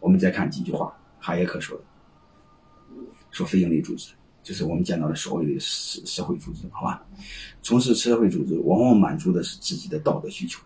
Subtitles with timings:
[0.00, 1.84] 我们再看几句话，哈耶克说的，
[3.30, 7.04] 说非营利组织就是我们见到的所谓的社社会组织，好吧？
[7.60, 10.62] 从事社会组织往往满足的是自己的道德需求，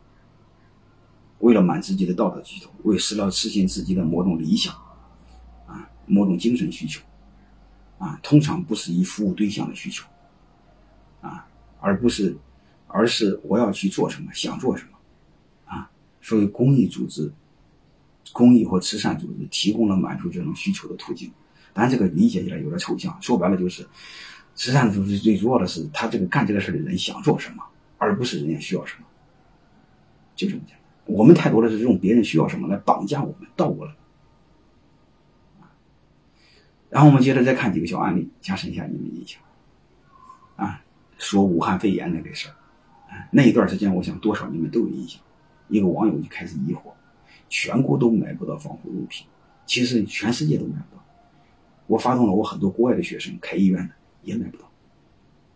[1.41, 4.73] 为了满足自己的道德需求，为实了实现自己的某种理想，
[5.67, 7.03] 啊，某种精神需求，
[7.99, 10.07] 啊，通常不是以服务对象的需求，
[11.21, 11.49] 啊，
[11.81, 12.37] 而不是，
[12.87, 14.99] 而是我要去做什么，想做什么，
[15.65, 15.91] 啊，
[16.21, 17.33] 所以公益组织。
[18.33, 21.31] 公益或慈善组织提供了满足这种需求的途径，
[21.73, 23.17] 但这个理解起来有点抽象。
[23.21, 23.87] 说白了就是，
[24.55, 27.63] 慈善组织最主要的是他这个干这个事的人想做什么，
[27.99, 29.07] 而不是人家需要什么，
[30.35, 30.79] 就这么简单。
[31.07, 33.93] 我们太多的是用别人需要什么来绑架我们，倒过来。
[36.89, 39.41] 然后我们接着再看几个小案例，加深一下你们印象。
[40.57, 40.83] 啊，
[41.19, 42.55] 说武汉肺炎那个事儿，
[43.31, 45.21] 那一段时间，我想多少你们都有印象。
[45.69, 46.93] 一个网友就开始疑惑。
[47.53, 49.27] 全国都买不到防护用品，
[49.67, 51.05] 其实全世界都买不到。
[51.87, 54.73] 我发动了我很多国外的学生开医院的也买不到，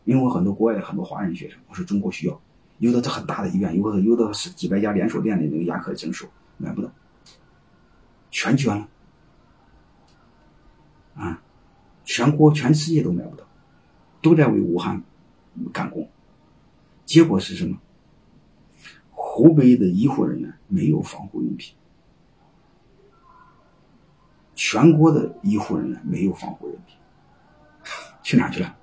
[0.05, 2.39] 因为我很多国外的很多华人学生，我说中国需要，
[2.81, 6.93] 有的是很大的医院，有的有的是几百家连锁店的那个牙科诊所买不到，
[8.31, 8.89] 全捐了，
[11.15, 11.43] 啊，
[12.05, 13.45] 全国全世界都买不到，
[14.21, 15.03] 都在为武汉
[15.73, 16.06] 赶工，
[17.06, 17.78] 结果是什么？
[19.12, 21.75] 湖北的医护人员没有防护用品。
[24.57, 26.97] 全国的医护人员没有防护用品，
[28.23, 28.77] 去哪去了？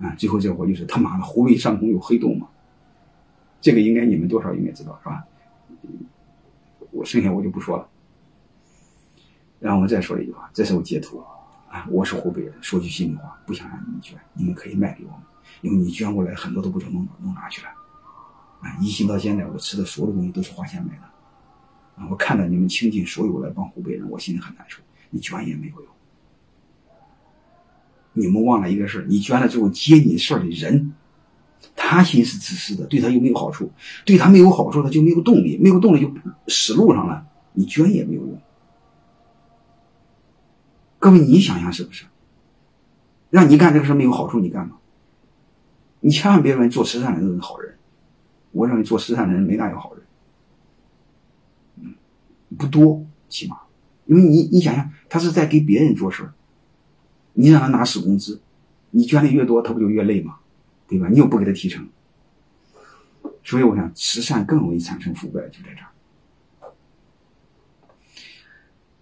[0.00, 2.46] 啊，最后这货就是他妈的，湖北上空有黑洞嘛？
[3.60, 5.24] 这个应该你们多少应该知道是吧？
[6.90, 7.88] 我剩下我就不说了。
[9.58, 11.22] 然后我再说一句话，这是我截图
[11.68, 15.20] 啊，我是湖北人，说句心里话，不想让你们捐，你们可以卖给我们，
[15.62, 17.68] 因为你捐过来很多都不知道弄弄哪去了。
[18.60, 21.02] 啊，疫情到现在，我吃的所有的东西都是花钱买的。
[22.08, 24.80] 我看到你们倾尽所有来帮湖北人，我心里很难受。
[25.10, 25.86] 你捐也没有用。
[28.12, 30.94] 你们忘了一个事你捐了之后接你事儿的人，
[31.76, 33.70] 他心是自私的，对他有没有好处？
[34.04, 36.12] 对他没有好处，他就没有动力，没有动力就
[36.48, 37.26] 死路上了。
[37.52, 38.40] 你捐也没有用。
[40.98, 42.06] 各位，你想想是不是？
[43.30, 44.76] 让你干这个事没有好处，你干吗？
[46.00, 47.76] 你千万别认为做慈善的人是好人。
[48.52, 50.02] 我认为做慈善的人没哪有好人。
[52.60, 53.56] 不多，起码，
[54.04, 56.30] 因为你你想想，他是在给别人做事
[57.32, 58.42] 你让他拿死工资，
[58.90, 60.36] 你捐的越多，他不就越累吗？
[60.86, 61.08] 对吧？
[61.08, 61.88] 你又不给他提成，
[63.42, 65.88] 所以我想，慈善更容易产生腐败，就在这儿。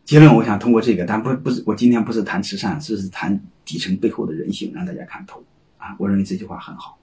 [0.05, 5.43] 结论，我想通过这个，但不不是我今天不是谈慈善，这是谈底层背后的人性，让大家看透
[5.79, 5.97] 啊。
[5.99, 6.97] 我认为这句话很好，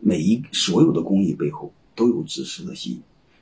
[0.00, 3.00] 每一所有的公益背后都有自私的心，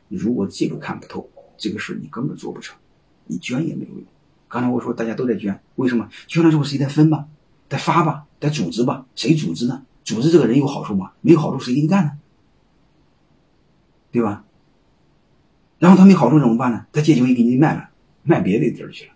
[0.09, 1.31] 如果这个看不透。
[1.59, 2.79] 这个事你根本做不成，
[3.27, 4.05] 你捐也没有用。
[4.49, 6.09] 刚才我说大家都在捐，为什么？
[6.27, 7.27] 捐了之后谁在分吧，
[7.69, 9.05] 在发吧，在组织吧？
[9.15, 9.85] 谁组织呢？
[10.05, 11.13] 组织这个人有好处吗？
[11.21, 12.13] 没有好处，谁给你干呢？
[14.11, 14.45] 对吧？
[15.79, 16.87] 然后他没好处怎么办呢？
[16.93, 17.91] 他借酒给你卖了，
[18.23, 19.13] 卖别的地儿去了。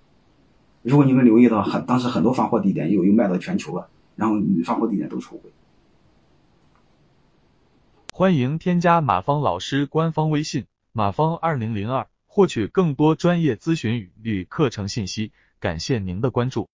[0.82, 5.50] 如果你们留意到，很当时很多发货地点又又卖到全球了，然后发货地点都出轨。
[8.10, 12.06] 欢迎添加马芳老师官方微信：马芳二零零二。
[12.34, 16.70] 获取更多专业咨询与课程信息，感谢您的关注。